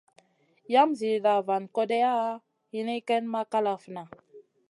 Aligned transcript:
Yam 0.73 0.89
zida 0.99 1.33
van 1.47 1.63
kodeya 1.75 2.11
hini 2.71 2.95
ken 3.07 3.23
ma 3.33 3.41
kalafna. 3.51 4.03